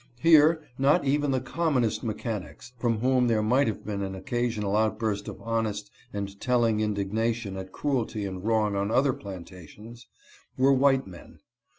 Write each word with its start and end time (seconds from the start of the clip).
Here, 0.19 0.63
not 0.79 1.05
even 1.05 1.29
the 1.29 1.39
commonest 1.39 2.01
mechanics, 2.03 2.73
from 2.79 3.01
whom 3.01 3.27
there 3.27 3.43
might 3.43 3.67
have 3.67 3.85
been 3.85 4.01
an 4.01 4.15
occasional 4.15 4.75
outburst 4.75 5.27
of 5.27 5.39
honest 5.43 5.91
and 6.11 6.39
telling 6.41 6.79
indignation 6.79 7.55
at 7.55 7.71
cruelty 7.71 8.25
and 8.25 8.43
wrong 8.43 8.75
on 8.75 8.89
other 8.89 9.13
plantations, 9.13 10.07
were 10.57 10.73
white 10.73 11.05
men. 11.05 11.37